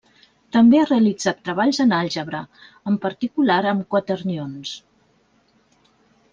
També 0.55 0.77
ha 0.79 0.85
realitzat 0.87 1.43
treballs 1.49 1.81
en 1.85 1.93
àlgebra, 1.97 2.41
en 2.93 2.97
particular 3.05 3.61
amb 3.75 3.87
quaternions. 3.95 4.75